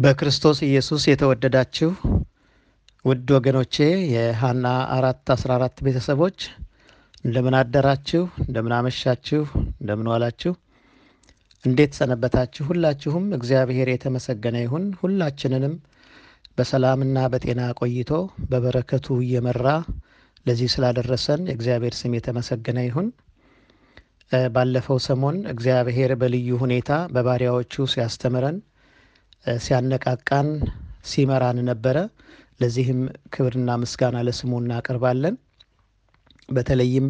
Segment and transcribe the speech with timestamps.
[0.00, 1.88] በክርስቶስ ኢየሱስ የተወደዳችሁ
[3.04, 3.74] ውድ ወገኖቼ
[4.12, 6.38] የሀና አራት አስራ አራት ቤተሰቦች
[7.24, 8.22] እንደምን አደራችሁ?
[8.44, 9.40] እንደምን አመሻችሁ?
[9.74, 10.52] እንደምን ዋላችሁ?
[11.64, 12.64] እንዴት ሰነበታችሁ?
[12.70, 15.74] ሁላችሁም እግዚአብሔር የተመሰገነ ይሁን። ሁላችንንም
[16.58, 18.12] በሰላምና በጤና ቆይቶ
[18.50, 19.66] በበረከቱ እየመራ
[20.46, 23.08] ለዚህ ስላደረሰን የእግዚአብሔር ስም የተመሰገነ ይሁን።
[24.52, 28.58] ባለፈው ሰሞን እግዚአብሔር በልዩ ሁኔታ በባሪያዎቹ ሲያስተምረን
[29.60, 30.48] ሲያነቃቃን
[31.04, 31.96] ሲመራን ነበረ።
[32.60, 33.00] ለዚህም
[33.34, 35.36] ክብርና ምስጋና ለስሙ እናቀርባለን።
[36.48, 37.06] በተለይም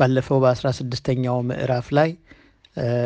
[0.00, 2.10] ባለፈው በአስራ ስድስተኛው ምዕራፍ ላይ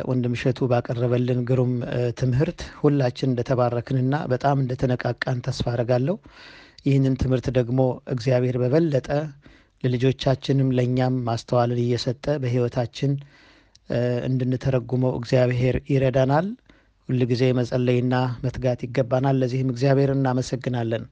[0.08, 1.72] ወንድም እሸቱ ባቀረበልን ግሩም
[2.18, 6.16] ትምህርት ሁላችን እንደተባረክንና በጣም እንደተነቃቃን ተስፋ አደርጋለሁ።
[6.86, 7.80] ይህንን ትምህርት ደግሞ
[8.14, 9.08] እግዚአብሔር በበለጠ
[9.82, 13.12] ለልጆቻችንም ለእኛም ማስተዋልን እየሰጠ በሕይወታችን
[14.28, 16.46] እንድንተረጉመው እግዚአብሔር ይረዳናል።
[17.08, 21.04] ሁል ጊዜ መጸለይና መትጋት ይገባናል። ለዚህም እግዚአብሔር እናመሰግናለን።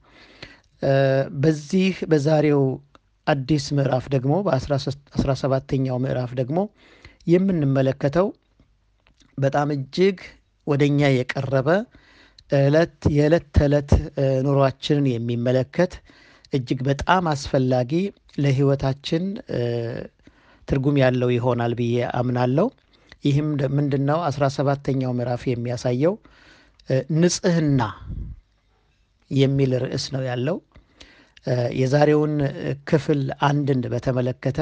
[1.43, 2.63] በዚህ በዛሬው
[3.27, 6.57] አዲስ ምዕራፍ ደግሞ በአስራ ሰባተኛው ምዕራፍ ደግሞ
[7.27, 8.27] የምንመለከተው
[9.37, 10.17] በጣም እጅግ
[10.67, 11.69] ወደ እኛ የቀረበ
[12.59, 13.91] እለት የዕለት ተዕለት
[14.45, 15.93] ኑሯችንን የሚመለከት
[16.53, 17.91] እጅግ በጣም አስፈላጊ
[18.39, 19.23] ለሕይወታችን
[20.67, 22.67] ትርጉም ያለው ይሆናል ብዬ አምናለሁ።
[23.23, 24.19] ይህም ምንድን ነው?
[24.27, 26.15] አስራ ሰባተኛው ምዕራፍ የሚያሳየው
[27.17, 27.81] ንጽህና
[29.31, 30.57] የሚል ርዕስ ነው ያለው።
[31.79, 32.33] የዛሬውን
[32.89, 34.59] ክፍል አንድን በተመለከተ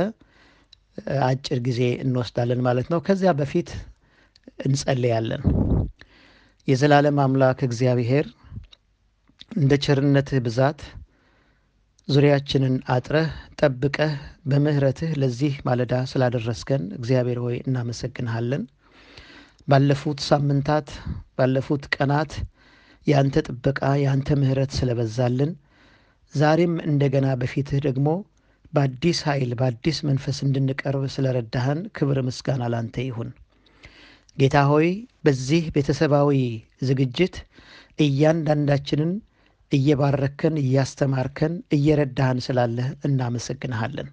[1.28, 3.70] አጭር ጊዜ እንወስዳለን ማለት ነው። ከዚያ በፊት
[4.66, 5.44] እንጸልያለን።
[6.68, 8.26] የዘላለም አምላክ እግዚአብሔር
[9.58, 10.82] እንደ ቸርነትህ ብዛት
[12.12, 13.28] ዙሪያችንን አጥረህ
[13.60, 14.14] ጠብቀህ
[14.50, 18.64] በምሕረትህ ለዚህ ማለዳ ስላደረስከን እግዚአብሔር ሆይ እናመሰግንሃለን።
[19.68, 20.88] ባለፉት ሳምንታት
[21.38, 22.32] ባለፉት ቀናት
[23.08, 25.52] የአንተ ጥበቃ የአንተ ምሕረት ስለበዛልን
[26.34, 28.08] ዛሬም እንደገና በፊትህ ደግሞ
[28.74, 33.30] በአዲስ ኃይል በአዲስ መንፈስ እንድንቀርብ ስለረዳህን ክብር ምስጋና ላንተ ይሁን።
[34.38, 34.88] ጌታ ሆይ
[35.26, 36.30] በዚህ ቤተሰባዊ
[36.90, 37.36] ዝግጅት
[38.00, 39.12] እያንዳንዳችንን
[39.72, 44.10] እየባረከን እያስተማርከን እየረዳህን ስላለህ እናመሰግንሃለን።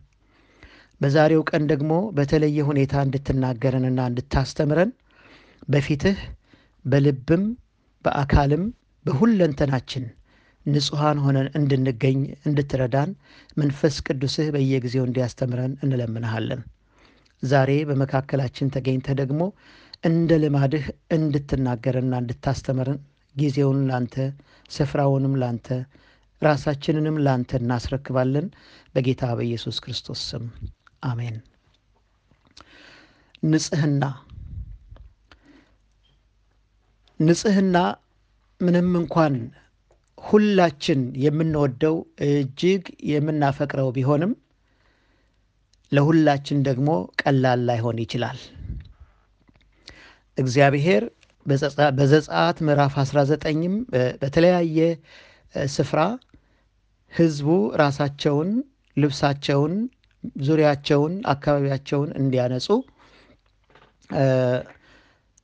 [1.00, 4.90] በዛሬው ቀን ደግሞ በተለየ ሁኔታ እንድትናገረንና እንድታስተምረን
[5.68, 6.18] በፊትህ
[6.84, 7.44] በልብም
[8.04, 8.64] በአካልም
[9.06, 10.04] በሁለንተናችን
[10.66, 12.18] ንጹሐን ሆነን እንድንገኝ
[12.48, 13.10] እንድትረዳን
[13.56, 16.60] መንፈስ ቅዱስህ በየጊዜው እንዲያስተምረን እንለምንሃለን።
[17.42, 19.42] ዛሬ በመካከላችን ተገኝተህ ደግሞ
[20.04, 20.84] እንደ ልማድህ
[21.16, 22.98] እንድትናገረንና እንድታስተምረን
[23.34, 24.16] ጊዜውን ላንተ
[24.70, 25.68] ስፍራውንም ላንተ
[26.42, 28.46] ራሳችንንም ላንተ እናስረክባለን።
[28.94, 30.44] በጌታ በኢየሱስ ክርስቶስ ስም
[31.04, 31.36] አሜን።
[33.44, 34.04] ንጽህና
[37.20, 37.76] ንጽህና
[38.60, 39.34] ምንም እንኳን
[40.18, 41.96] ሁላችን የምንወደው
[42.28, 44.32] እጅግ የምናፈቅረው ቢሆንም
[45.92, 46.88] ለሁላችን ደግሞ
[47.22, 48.38] ቀላል ላይሆን ይችላል።
[50.38, 51.04] እግዚአብሔር
[51.98, 53.74] በዘጸአት ምዕራፍ 19ም
[54.22, 54.78] በተለያየ
[55.74, 56.00] ስፍራ
[57.12, 57.48] ሕዝቡ
[57.82, 58.50] ራሳቸውን፣
[58.96, 59.74] ልብሳቸውን፣
[60.42, 62.68] ዙሪያቸውን፣ አካባቢያቸውን እንዲያነጹ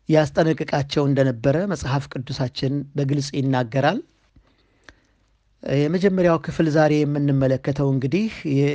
[0.09, 4.01] ያስጠነቅቃቸው እንደነበረ መጽሐፍ ቅዱሳችን በግልጽ ይናገራል።
[5.63, 8.27] የመጀመሪያው ክፍል ዛሬ የምንመለከተው እንግዲህ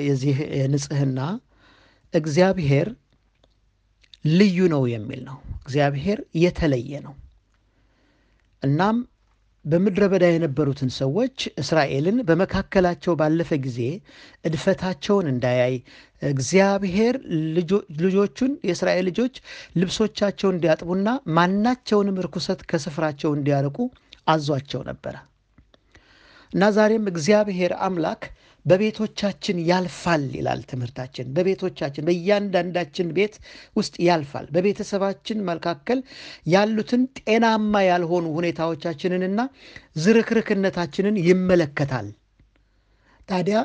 [0.06, 0.38] የዚህ
[0.74, 1.20] ንጽህና
[2.14, 2.88] እግዚአብሔር
[4.26, 7.14] ልዩ ነው የሚል ነው። እግዚአብሔር የተለየ ነው።
[8.64, 8.98] እናም
[9.66, 13.80] በምድረ በዳ የነበሩትን ሰዎች እስራኤልን በመካከላቸው ባለፈ ጊዜ
[14.46, 15.76] እድፈታቸውን እንዳያይ
[16.22, 17.16] እግዚአብሔር
[18.04, 19.36] ልጆቹን የእስራኤል ልጆች
[19.80, 21.08] ልብሶቻቸውን እንዲያጥቡና
[21.38, 23.78] ማናቸውንም ርኩሰት ከስፍራቸው እንዲያርቁ
[24.28, 25.16] አዟቸው ነበረ
[26.52, 28.22] እና ዛሬም እግዚአብሔር አምላክ
[28.66, 33.36] በቤቶቻችን ያልፋል ይላል ትምህርታችን። በቤቶቻችን በእያንዳንዳችን ቤት
[33.76, 36.00] ውስጥ ያልፋል። በቤተሰባችን መካከል
[36.54, 39.40] ያሉትን ጤናማ ያልሆኑ ሁኔታዎቻችንንና
[40.04, 42.10] ዝርክርክነታችንን ይመለከታል።
[43.30, 43.58] ታዲያ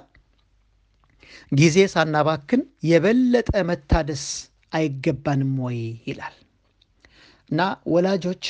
[1.52, 4.24] ጊዜ ሳናባክን የበለጠ መታደስ
[4.72, 5.78] አይገባንም ወይ
[6.08, 6.34] ይላል
[7.50, 7.60] እና
[7.92, 8.44] ወላጆች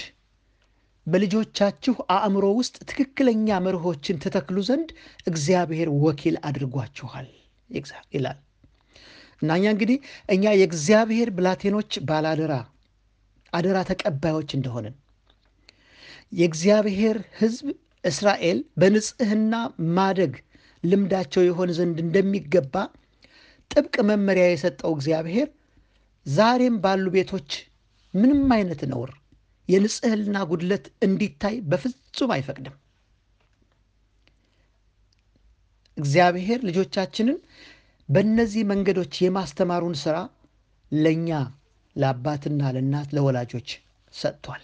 [1.06, 4.90] በልጆቻችሁ አእምሮ ውስጥ ትክክለኛ መርሆችን ትተክሉ ዘንድ
[5.26, 7.28] እግዚአብሔር ወኪል አድርጓችኋል።
[8.14, 8.38] ይላል።
[9.42, 9.98] እና እኛ እንግዲህ
[10.28, 12.54] እኛ የእግዚአብሔር ብላቴኖች ባላደራ
[13.52, 14.94] አደራ ተቀባዮች እንደሆንን
[16.38, 17.66] የእግዚአብሔር ሕዝብ
[18.04, 19.54] እስራኤል በንጽህና
[19.96, 20.32] ማደግ
[20.84, 22.74] ልምዳቸው የሆን ዘንድ እንደሚገባ
[23.70, 25.48] ጥብቅ መመሪያ የሰጠው እግዚአብሔር
[26.26, 27.50] ዛሬም ባሉ ቤቶች
[28.14, 29.10] ምንም አይነት ነውር
[29.68, 32.76] የንጽህና ጉድለት እንዲታይ በፍጹም አይፈቅድም።
[35.96, 37.38] እግዚአብሔር ልጆቻችንን
[38.08, 40.16] በእነዚህ መንገዶች የማስተማሩን ስራ
[40.92, 41.28] ለእኛ
[41.96, 43.68] ለአባትና ለእናት ለወላጆች
[44.14, 44.62] ሰጥቷል።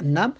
[0.00, 0.30] እናም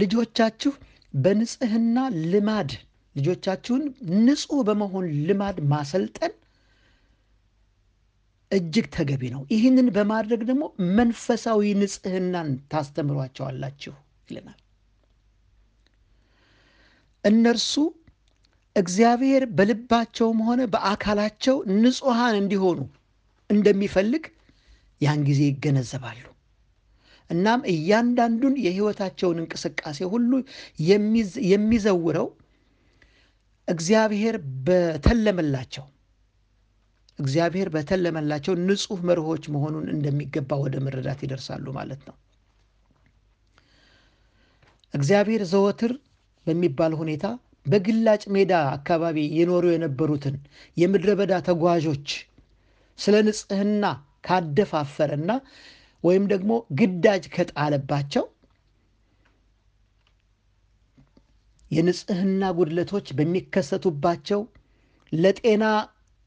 [0.00, 0.72] ልጆቻችሁ
[1.14, 1.98] በንጽህና
[2.32, 2.70] ልማድ
[3.16, 3.82] ልጆቻችሁን
[4.18, 6.32] ንጹህ በመሆን ልማድ ማሰልጠን
[8.50, 10.64] እጅግ ተገቢ ነው። ይህንን በማድረግ ደግሞ
[10.98, 13.94] መንፈሳዊ ንጽህናን ታስተምሯቸዋላችሁ
[14.28, 14.58] ይለናል።
[17.24, 17.72] እነርሱ
[18.76, 22.80] እግዚአብሔር በልባቸውም ሆነ በአካላቸው ንጹሐን እንዲሆኑ
[23.50, 24.24] እንደሚፈልግ
[25.00, 26.24] ያን ጊዜ ይገነዘባሉ።
[27.30, 30.30] እናም እያንዳንዱን የሕይወታቸውን እንቅስቃሴ ሁሉ
[31.50, 32.28] የሚዘውረው
[33.68, 34.36] እግዚአብሔር
[34.66, 35.84] በተለመላቸው
[37.18, 42.16] እግዚአብሔር በተለመላቸው ንጹህ መርሆች መሆኑን እንደሚገባ ወደ መረዳት ይደርሳሉ ማለት ነው።
[44.94, 45.92] እግዚአብሔር ዘወትር
[46.46, 47.24] በሚባል ሁኔታ
[47.66, 50.36] በግላጭ ሜዳ አካባቢ የኖሩ የነበሩትን
[50.76, 52.08] የምድረ በዳ ተጓዦች
[52.98, 53.84] ስለ ንጽህና
[54.26, 55.32] ካደፋፈረና
[56.04, 58.24] ወይም ደግሞ ግዳጅ ከጣለባቸው
[61.70, 64.40] የንጽህና ጉድለቶች በሚከሰቱባቸው
[65.12, 65.64] ለጤና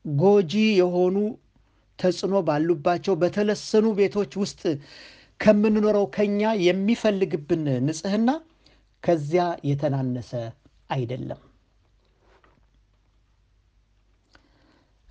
[0.06, 1.15] ጎጂ የሆኑ
[2.00, 4.62] ተጽዕኖ ባሉባቸው በተለሰኑ ቤቶች ውስጥ
[5.39, 8.30] ከምንኖረው ከኛ የሚፈልግብን ንጽህና
[9.03, 10.31] ከዚያ የተናነሰ
[10.89, 11.42] አይደለም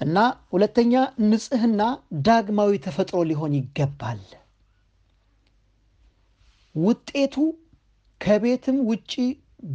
[0.01, 0.19] እና
[0.53, 0.93] ሁለተኛ
[1.31, 1.83] ንጽህና
[2.27, 4.23] ዳግማዊ ተፈጥሮ ሊሆን ይገባል።
[6.75, 7.35] ውጤቱ
[8.21, 9.13] ከቤትም ውጪ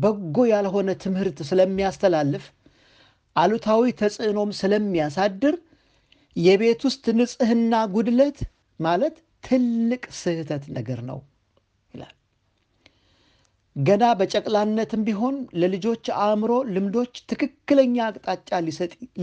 [0.01, 2.45] በጎ ያልሆነ ትምህርት ስለሚያስተላልፍ
[3.35, 5.55] አሉታዊ ተጽዕኖም ስለሚያሳድር
[6.35, 8.37] የቤት ውስጥ ንጽህና ጉድለት
[8.79, 11.19] ማለት ትልቅ ስህተት ነገር ነው
[11.93, 12.13] ይላል።
[13.75, 18.49] ገና በጨቅላነትም ቢሆን ለልጆች አእምሮ ልምዶች ትክክለኛ አቅጣጫ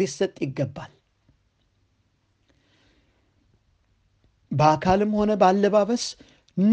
[0.01, 0.93] ሊሰጥ ይገባል።
[4.51, 6.05] በአካልም ሆነ በአለባበስ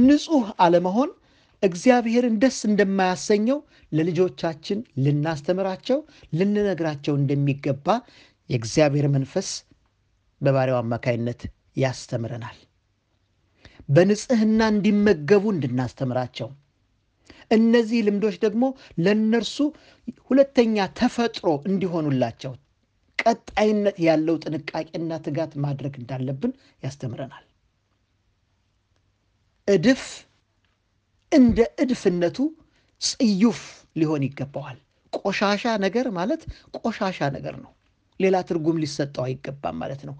[0.03, 1.09] ንጹህ አለመሆን
[1.63, 3.57] እግዚአብሔርን ደስ እንደማያሰኘው
[3.91, 5.99] ለልጆቻችን ልናስተምራቸው፣
[6.33, 7.87] ልንነግራቸው እንደሚገባ
[8.49, 9.49] የእግዚአብሔር መንፈስ
[10.41, 11.41] በባሪያው አማካይነት
[11.77, 12.57] ያስተምረናል።
[13.89, 16.49] በንጽህና እንዲመገቡ እንድናስተምራቸው
[17.51, 18.63] እነዚህ ልምዶች ደግሞ
[19.03, 19.55] ለእነርሱ
[20.27, 22.53] ሁለተኛ ተፈጥሮ እንዲሆኑላቸው
[23.19, 26.51] ቀጣይነት ያለው ጥንቃቄና ትጋት ማድረግ እንዳለብን
[26.83, 27.45] ያስተምረናል።
[29.67, 30.03] እድፍ
[31.31, 32.37] እንደ እድፍነቱ
[33.01, 33.59] ጽዩፍ
[33.95, 34.77] ሊሆን ይገባዋል።
[35.13, 36.41] ቆሻሻ ነገር ማለት
[36.79, 37.71] ቆሻሻ ነገር ነው።
[38.19, 40.15] ሌላ ትርጉም ሊሰጠው አይገባም ማለት ነው።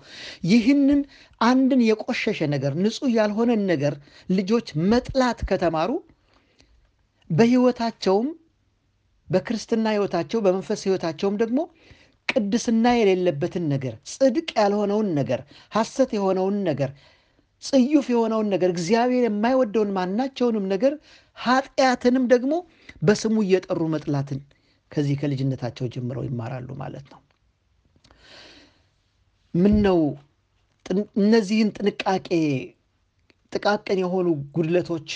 [0.51, 0.99] ይህንን
[1.41, 3.95] አንድን የቆሸሸ ነገር ንጹሕ ያልሆነን ነገር
[4.29, 5.91] ልጆች መጥላት ከተማሩ
[7.29, 8.27] በሕይወታቸውም
[9.27, 11.59] በክርስትና ሕይወታቸው በመንፈስ ሕይወታቸውም ደግሞ
[12.29, 15.39] ቅድስና የሌለበትን ነገር፣ ጽድቅ ያልሆነውን ነገር፣
[15.71, 16.89] ሐሰት የሆነውን ነገር፣
[17.63, 20.93] ጽዩፍ የሆነውን ነገር፣ እግዚአብሔር የማይወደውን ማናቸውንም ነገር፣
[21.37, 22.53] ኃጢአትንም ደግሞ
[23.01, 24.39] በስሙ እየጠሩ መጥላትን
[24.91, 27.19] ከዚህ ከልጅነታቸው ጀምረው ይማራሉ ማለት ነው።
[29.53, 29.99] ምን ነው
[31.17, 32.29] እነዚህን ጥንቃቄ
[33.51, 35.09] ጥቃቅን የሆኑ ጉድለቶች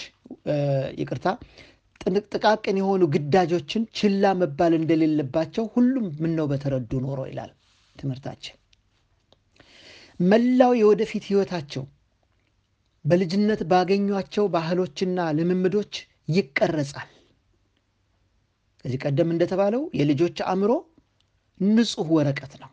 [1.01, 1.27] ይቅርታ
[2.31, 7.51] ጥቃቅን የሆኑ ግዳጆችን ችላ መባል እንደሌለባቸው ሁሉም ምነው በተረዱ ኖሮ ይላል
[7.95, 8.55] ትምህርታችን።
[10.19, 11.83] መላው የወደፊት ሕይወታቸው
[13.05, 15.93] በልጅነት ባገኟቸው ባህሎችና ልምምዶች
[16.29, 17.09] ይቀረጻል።
[18.85, 20.71] ከዚህ ቀደም እንደተባለው የልጆች አእምሮ
[21.59, 22.69] ንጹሕ ወረቀት ነው።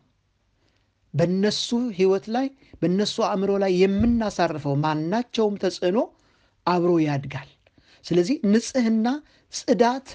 [1.13, 2.47] በነሱ ሕይወት ላይ
[2.81, 5.99] በነሱ አእምሮ ላይ የምናሳርፈው ማናቸውም ተጽዕኖ
[6.65, 7.49] አብሮ ያድጋል።
[8.05, 9.07] ስለዚህ ንጽህና፣
[9.53, 10.07] ጽዳት፣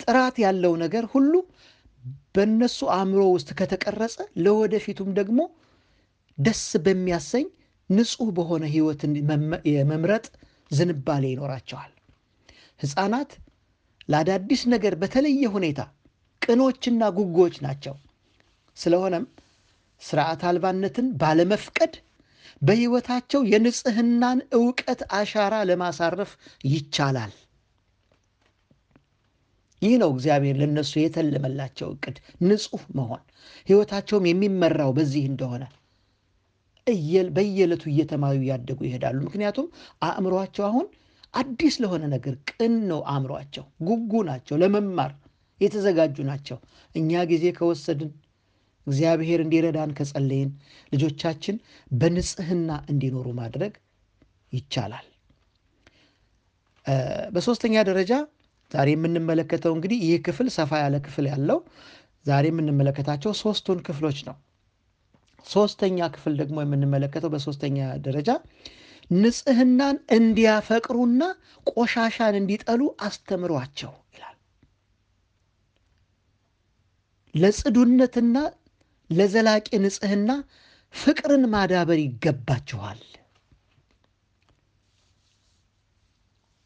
[0.00, 1.32] ጥራት ያለው ነገር ሁሉ
[2.34, 4.14] በእነሱ አእምሮ ውስጥ ከተቀረጸ
[4.44, 5.40] ለወደፊቱም ደግሞ
[6.38, 7.46] ደስ በሚያሰኝ
[7.90, 9.12] ንጹሕ በሆነ ሕይወትን
[9.72, 10.26] የመምረጥ
[10.70, 11.92] ዝንባሌ ይኖራቸዋል።
[12.80, 13.30] ሕፃናት
[14.08, 15.80] ለአዳዲስ ነገር በተለየ ሁኔታ
[16.42, 17.94] ቅኖችና ጉጎች ናቸው።
[18.76, 19.24] ስለሆነም
[20.02, 21.92] ስርዓት አልባነትን ባለመፍቀድ
[22.62, 26.30] በሕይወታቸው የንጽህናን ዕውቀት አሻራ ለማሳረፍ
[26.66, 27.32] ይቻላል።
[29.82, 33.22] ይህ ነው እግዚአብሔር ለእነሱ የተለመላቸው እቅድ፣ ንጹሕ መሆን።
[33.66, 35.64] ሕይወታቸውም የሚመራው በዚህ እንደሆነ
[36.86, 39.66] በየዕለቱ እየተማሩ እያደጉ ይሄዳሉ። ምክንያቱም
[40.06, 40.86] አእምሯቸው አሁን
[41.34, 45.12] አዲስ ለሆነ ነገር ቅን ነው። አእምሯቸው ጉጉ ናቸው፣ ለመማር
[45.60, 46.58] የተዘጋጁ ናቸው።
[46.94, 48.10] እኛ ጊዜ ከወሰድን
[48.86, 50.50] እግዚአብሔር እንዲረዳን ከጸለይን
[50.92, 51.56] ልጆቻችን
[51.92, 53.74] በንጽህና እንዲኖሩ ማድረግ
[54.52, 55.06] ይቻላል።
[57.34, 58.12] በሦስተኛ ደረጃ
[58.70, 61.58] ዛሬ የምንመለከተው እንግዲህ ይህ ክፍል ሰፋ ያለ ክፍል ያለው
[62.26, 64.36] ዛሬ የምንመለከታቸው ሶስቱን ክፍሎች ነው።
[65.46, 68.30] ሶስተኛ ክፍል ደግሞ የምንመለከተው በሶስተኛ ደረጃ
[69.16, 71.22] ንጽህናን እንዲያፈቅሩና
[71.70, 74.36] ቆሻሻን እንዲጠሉ አስተምሯቸው ይላል።
[77.34, 78.36] ለጽዱነትና
[79.10, 80.30] ለዘላቂ ንጽህና
[80.94, 83.02] ፍቅርን ማዳበር ይገባችኋል።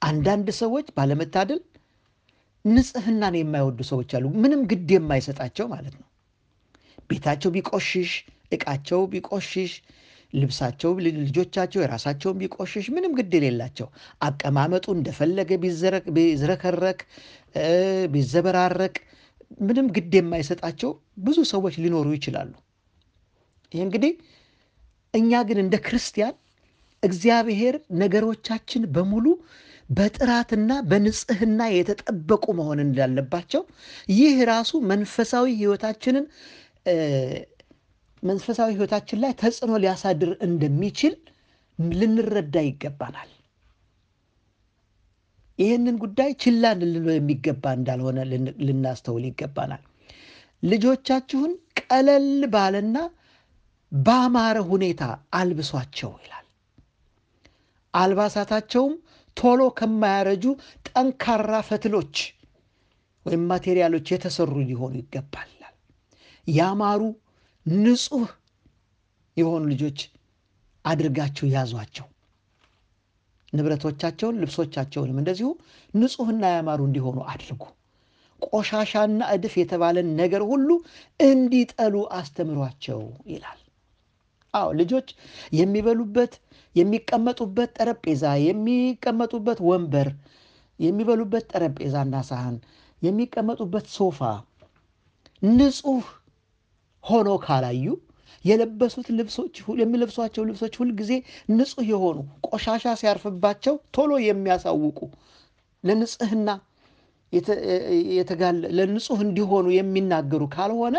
[0.02, 1.60] አንዳንድ ሰዎች ባለመታደል
[2.64, 6.06] ንጽህናን የማይወዱ ሰዎች አሉ። ምንም ግድ የማይሰጣቸው ማለት ነው።
[7.10, 8.12] ቤታቸው ቢቆሽሽ፣
[8.52, 9.72] ዕቃቸው ቢቆሽሽ፣
[10.32, 13.88] ልብሳቸው፣ ልጆቻቸው የራሳቸውን ቢቆሽሽ ምንም ግድ የሌላቸው
[14.20, 15.50] አቀማመጡ እንደፈለገ
[16.16, 17.00] ቢዝረከረክ፣
[18.12, 18.96] ቢዘበራረቅ
[19.60, 20.90] ምንም ግድ የማይሰጣቸው
[21.24, 22.50] ብዙ ሰዎች ሊኖሩ ይችላሉ።
[23.72, 24.12] ይህ እንግዲህ
[25.14, 26.34] እኛ ግን እንደ ክርስቲያን
[27.02, 29.26] እግዚአብሔር ነገሮቻችን በሙሉ
[29.90, 33.62] በጥራትና በንጽህና የተጠበቁ መሆን እንዳለባቸው
[34.12, 36.24] ይህ ራሱ መንፈሳዊ ሕይወታችንን
[38.22, 41.14] መንፈሳዊ ሕይወታችን ላይ ተጽዕኖ ሊያሳድር እንደሚችል
[41.98, 43.30] ልንረዳ ይገባናል።
[45.58, 48.18] ይህንን ጉዳይ ችላ ልንለው የሚገባ እንዳልሆነ
[48.66, 49.82] ልናስተውል ይገባናል።
[50.62, 52.96] ልጆቻችሁን ቀለል ባለና
[53.92, 55.02] ባማረ ሁኔታ
[55.34, 56.46] አልብሷቸው ይላል።
[57.94, 58.94] አልባሳታቸውም
[59.36, 60.44] ቶሎ ከማያረጁ
[60.88, 62.16] ጠንካራ ፈትሎች
[63.26, 65.52] ወይም ማቴሪያሎች የተሰሩ ሊሆኑ ይገባል።
[66.46, 67.00] ያማሩ
[67.76, 68.28] ንጹህ
[69.36, 69.98] የሆኑ ልጆች
[70.84, 72.06] አድርጋችሁ ያዟቸው።
[73.52, 75.48] ንብረቶቻቸውን ልብሶቻቸውንም እንደዚሁ
[75.94, 77.62] ንጹህና ያማሩ እንዲሆኑ አድርጉ።
[78.48, 80.68] ቆሻሻና እድፍ የተባለን ነገር ሁሉ
[81.20, 83.00] እንዲጠሉ አስተምሯቸው
[83.32, 83.60] ይላል።
[84.54, 85.08] አዎ ልጆች
[85.52, 86.34] የሚበሉበት
[86.76, 90.08] የሚቀመጡበት ጠረጴዛ፣ የሚቀመጡበት ወንበር፣
[90.80, 92.56] የሚበሉበት ጠረጴዛና ሳህን፣
[93.02, 94.20] የሚቀመጡበት ሶፋ
[95.42, 96.06] ንጹህ
[97.04, 97.86] ሆኖ ካላዩ
[98.44, 101.12] የለበሱት ልብሶች የሚለብሷቸው ልብሶች ሁልጊዜ
[101.50, 104.98] ንጹህ የሆኑ ቆሻሻ ሲያርፍባቸው ቶሎ የሚያሳውቁ
[105.84, 106.48] ለንጽህና
[108.78, 110.96] ለንጹህ እንዲሆኑ የሚናገሩ ካልሆነ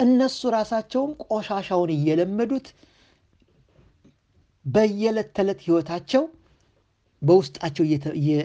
[0.00, 2.66] እነሱ ራሳቸውም ቆሻሻውን እየለመዱት
[4.64, 6.22] በየዕለት ተዕለት ህይወታቸው
[7.22, 7.84] በውስጣቸው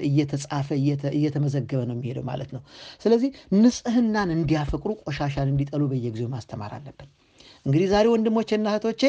[0.10, 0.68] እየተጻፈ
[1.14, 2.62] እየተመዘገበ ነው የሚሄደው ማለት ነው።
[3.04, 7.10] ስለዚህ ንጽህናን እንዲያፈቅሩ ቆሻሻን እንዲጠሉ በየጊዜው ማስተማር አለብን።
[7.66, 9.04] እንግዲህ ዛሬ ወንድሞቼና እህቶቼ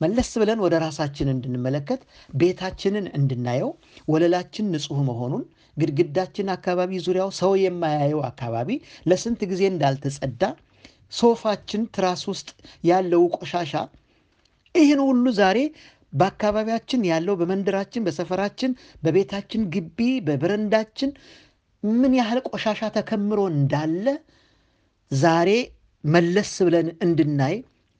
[0.00, 2.00] መለስ ብለን ወደ ራሳችን እንድንመለከት
[2.34, 3.70] ቤታችንን እንድናየው
[4.08, 5.42] ወለላችን ንጹህ መሆኑን
[5.76, 8.70] ግድግዳችን አካባቢ ዙሪያው ሰው የማያየው አካባቢ
[9.10, 10.42] ለስንት ጊዜ እንዳልተጸዳ
[11.12, 12.48] ሶፋችን ትራስ ውስጥ
[12.84, 13.74] ያለው ቆሻሻ
[14.74, 15.58] ይህን ሁሉ ዛሬ
[16.12, 18.70] በአካባቢያችን ያለው በመንደራችን፣ በሰፈራችን፣
[19.02, 19.98] በቤታችን ግቢ፣
[20.28, 21.10] በበረንዳችን
[21.82, 24.06] ምን ያህል ቆሻሻ ተከምሮ እንዳለ
[25.10, 25.50] ዛሬ
[26.04, 27.54] መለስ ብለን እንድናይ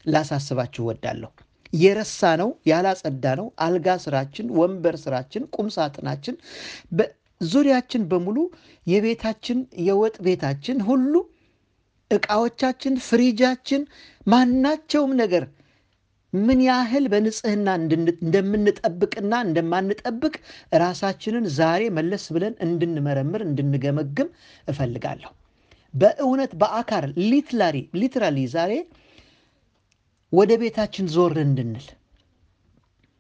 [0.05, 1.31] ላሳስባችሁ እወዳለሁ።
[1.75, 6.37] የረሳ ነው ያላጸዳ ነው አልጋ ስራችን፣ ወንበር ስራችን፣ ቁም ሳጥናችን፣
[7.41, 8.39] ዙሪያችን በሙሉ
[8.87, 11.13] የቤታችን የወጥ ቤታችን ሁሉ
[12.11, 13.83] ዕቃዎቻችን፣ ፍሪጃችን፣
[14.27, 15.45] ማናቸውም ነገር
[16.33, 20.35] ምን ያህል በንጽህና እንደምንጠብቅና እንደማንጠብቅ
[20.83, 24.29] ራሳችንን ዛሬ መለስ ብለን እንድንመረምር እንድንገመግም
[24.69, 25.33] እፈልጋለሁ።
[25.95, 28.73] በእውነት በአካር ሊትላሪ ሊትራሊ ዛሬ
[30.33, 31.87] ወደ ቤታችን ዞር እንድንል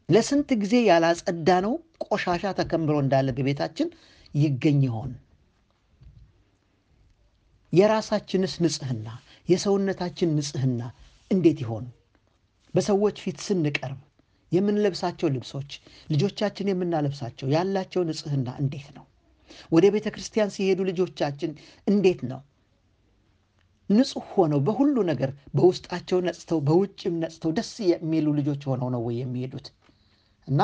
[0.08, 1.72] ለስንት ጊዜ ያላጸዳነው
[2.06, 3.88] ቆሻሻ ተከምሮ እንዳለ በቤታችን
[4.34, 5.10] ይገኝ ይሆን?
[7.72, 9.08] የራሳችንስ ንጽህና
[9.48, 10.80] የሰውነታችን ንጽህና
[11.30, 11.86] እንዴት ይሆን?
[12.74, 14.00] በሰዎች ፊት ስንቀርብ
[14.52, 15.70] የምንለብሳቸው ልብሶች፣
[16.10, 19.04] ልጆቻችን የምናለብሳቸው ያላቸው ንጽህና እንዴት ነው?
[19.72, 21.50] ወደ ቤተ ክርስቲያን ሲሄዱ ልጆቻችን
[21.86, 22.40] እንዴት ነው?
[23.90, 29.66] ንጹሕ ሆነው በሁሉ ነገር በውስጣቸው ነጽተው በውጭም ነጽተው ደስ የሚሉ ልጆች ሆነው ነው ወይ የሚሄዱት?
[30.48, 30.60] እና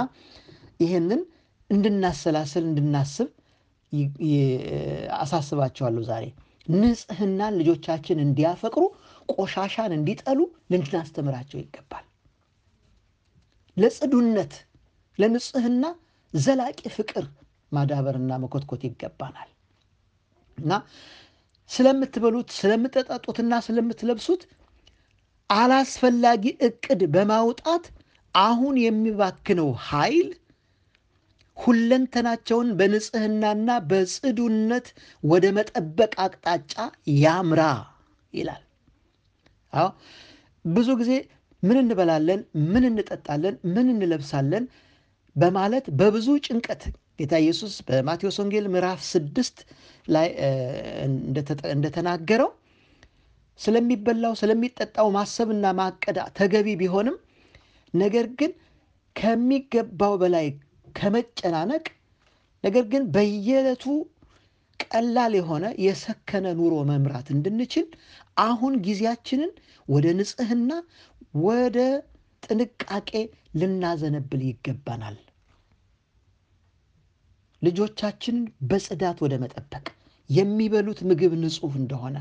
[0.80, 1.20] ይህንን
[1.70, 3.28] እንድናሰላስል እንድናስብ
[5.18, 6.24] አሳስባቸዋለሁ ዛሬ
[6.74, 8.82] ንጽህናን ልጆቻችን እንዲያፈቅሩ
[9.32, 10.40] ቆሻሻን እንዲጠሉ
[10.70, 12.04] ልናስተምራቸው ይገባል።
[13.76, 14.52] ለጽዱነት፣
[15.18, 15.84] ለንጽህና
[16.34, 17.24] ዘላቂ ፍቅር
[17.72, 19.50] ማዳበርና መኮትኮት ይገባናል
[20.58, 20.72] እና
[21.70, 24.42] ስለምትበሉት ስለምትጠጡትና ስለምትለብሱት
[25.50, 27.84] አላስፈላጊ እቅድ በማውጣት
[28.34, 30.28] አሁን የሚባክነው ኃይል
[31.56, 34.86] ሁለንተናቸውን በንጽህናና በጽዱነት
[35.22, 36.72] ወደ መጠበቅ አቅጣጫ
[37.20, 37.62] ያምራ
[38.32, 38.62] ይላል።
[39.72, 39.88] አዎ
[40.64, 41.12] ብዙ ጊዜ
[41.62, 42.40] ምን እንበላለን፣
[42.72, 44.64] ምን እንጠጣለን፣ ምን እንለብሳለን?
[45.36, 46.82] በማለት በብዙ ጭንቀት
[47.18, 49.56] ጌታ ኢየሱስ በማቴዎስ ወንጌል ምዕራፍ ስድስት
[50.08, 50.28] ላይ
[51.74, 52.50] እንደተናገረው
[53.60, 57.16] ስለሚበላው ስለሚጠጣው ማሰብና ማቀድ ተገቢ ቢሆንም
[57.94, 58.52] ነገር ግን
[59.16, 60.46] ከሚገባው በላይ
[60.98, 61.84] ከመጨናነቅ
[62.64, 63.84] ነገር ግን በየዕለቱ
[64.80, 67.86] ቀላል የሆነ የሰከነ ኑሮ መምራት እንድንችል
[68.36, 69.50] አሁን ጊዜያችንን
[69.88, 70.70] ወደ ንጽህና፣
[71.44, 71.78] ወደ
[72.42, 73.10] ጥንቃቄ
[73.60, 75.16] ልናዘነብል ይገባናል።
[77.62, 79.84] ልጆቻችንን በጽዳት ወደ መጠበቅ
[80.30, 82.16] የሚበሉት ምግብ ንጹህ እንደሆነ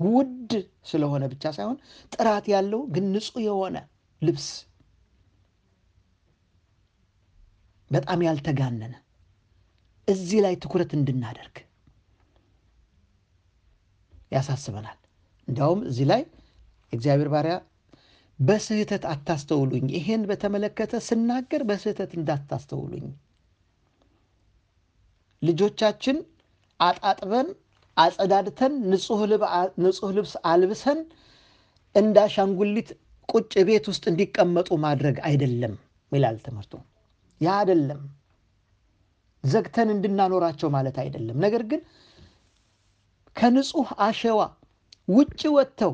[0.00, 0.50] ውድ
[0.90, 1.78] ስለሆነ ብቻ ሳይሆን
[2.12, 3.76] ጥራት ያለው ግን ንጹህ የሆነ
[4.22, 4.48] ልብስ
[7.90, 8.94] በጣም ያልተጋነነ
[10.08, 11.56] እዚህ ላይ ትኩረት እንድናደርግ
[14.32, 14.98] ያሳስበናል።
[15.48, 16.22] እንዲያውም እዚህ ላይ
[16.92, 17.54] እግዚአብሔር ባሪያ
[18.38, 23.06] በስህተት አታስተውሉኝ፣ ይሄን በተመለከተ ስናገር በስህተት እንዳታስተውሉኝ፣
[25.42, 26.16] ልጆቻችን
[26.80, 27.48] አጣጥበን
[27.96, 29.20] አጸዳድተን ንጹህ
[30.16, 30.98] ልብስ አልብሰን
[31.94, 32.88] እንደ አሻንጉሊት
[33.28, 35.74] ቁጭ ቤት ውስጥ እንዲቀመጡ ማድረግ አይደለም
[36.12, 36.72] ይላል ትምህርቱ።
[37.40, 38.00] ያ አይደለም።
[39.44, 41.80] ዘግተን እንድናኖራቸው ማለት አይደለም። ነገር ግን
[43.36, 44.40] ከንጹህ አሸዋ
[45.08, 45.92] ውጭ ወጥተው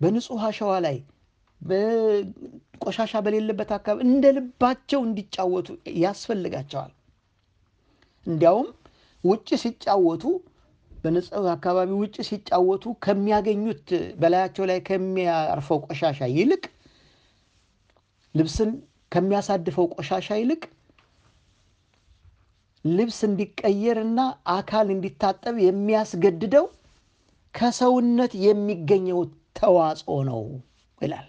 [0.00, 0.96] በንጹህ አሸዋ ላይ
[2.84, 5.68] ቆሻሻ በሌለበት አካባቢ እንደ ልባቸው እንዲጫወቱ
[6.02, 6.92] ያስፈልጋቸዋል።
[8.26, 8.68] እንዲያውም
[9.24, 10.24] ውጭ ሲጫወቱ
[10.90, 13.88] በንጹህ አካባቢ ውጭ ሲጫወቱ ከሚያገኙት
[14.20, 16.64] በላያቸው ላይ ከሚያርፈው ቆሻሻ ይልቅ
[18.34, 18.70] ልብስን
[19.12, 20.62] ከሚያሳድፈው ቆሻሻ ይልቅ
[22.84, 24.20] ልብስ እንዲቀየርና
[24.54, 26.64] አካል እንዲታጠብ የሚያስገድደው
[27.54, 29.20] ከሰውነት የሚገኘው
[29.56, 30.42] ተዋጽኦ ነው
[30.98, 31.28] ይላል።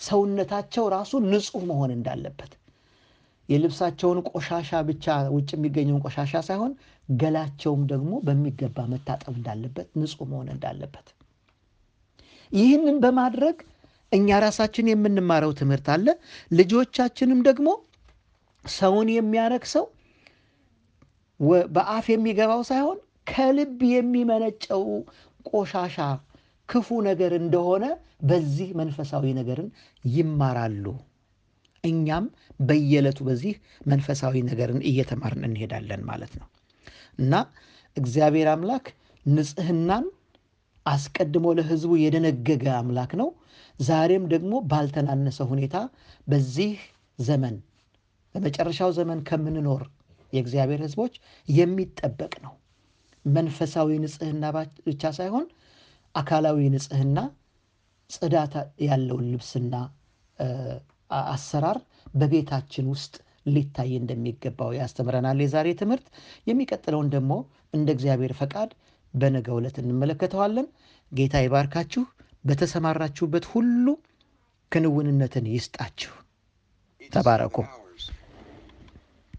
[0.00, 2.52] ሰውነታቸው ራሱ ንጹህ መሆን እንዳለበት
[3.48, 6.72] የልብሳቸውን ቆሻሻ ብቻ ውጭ የሚገኘውን ቆሻሻ ሳይሆን
[7.08, 11.06] ገላቸውም ደግሞ በሚገባ መታጠብ እንዳለበት ንጹህ መሆን እንዳለበት
[12.52, 13.56] ይህንን በማድረግ
[14.12, 16.06] እኛ ራሳችን የምንማረው ትምህርት አለ።
[16.50, 17.68] ልጆቻችንም ደግሞ
[18.64, 19.84] ሰውን የሚያረክሰው
[21.74, 24.84] በአፍ የሚገባው ሳይሆን ከልብ የሚመነጨው
[25.50, 25.96] ቆሻሻ
[26.68, 27.84] ክፉ ነገር እንደሆነ
[28.28, 29.68] በዚህ መንፈሳዊ ነገርን
[30.04, 30.84] ይማራሉ።
[31.84, 32.24] እኛም
[32.60, 33.54] በየዕለቱ በዚህ
[33.86, 36.48] መንፈሳዊ ነገርን እየተማርን እንሄዳለን ማለት ነው
[37.18, 37.34] እና
[37.96, 38.86] እግዚአብሔር አምላክ
[39.26, 40.06] ንጽህናን
[40.86, 43.28] አስቀድሞ ለሕዝቡ የደነገገ አምላክ ነው።
[43.80, 45.76] ዛሬም ደግሞ ባልተናነሰ ሁኔታ
[46.26, 46.72] በዚህ
[47.18, 47.56] ዘመን
[48.34, 49.82] በመጨረሻው ዘመን ከምንኖር
[50.32, 51.14] የእግዚአብሔር ሕዝቦች
[51.48, 52.54] የሚጠበቅ ነው።
[53.36, 54.44] መንፈሳዊ ንጽህና
[54.86, 55.46] ብቻ ሳይሆን
[56.14, 57.18] አካላዊ ንጽህና፣
[58.10, 58.54] ጽዳት
[58.86, 59.74] ያለውን ልብስና
[61.26, 61.78] አሰራር
[62.14, 63.14] በቤታችን ውስጥ
[63.46, 66.06] ሊታይ እንደሚገባው ያስተምረናል የዛሬ ትምህርት።
[66.46, 67.32] የሚቀጥለውን ደግሞ
[67.74, 68.70] እንደ እግዚአብሔር ፈቃድ
[69.14, 70.66] በነገው ዕለት እንመለከተዋለን።
[71.12, 72.04] ጌታ ይባርካችሁ።
[72.44, 73.86] በተሰማራችሁበት ሁሉ
[74.72, 76.12] ክንውንነትን ይስጣችሁ።
[77.10, 77.56] ተባረኩ።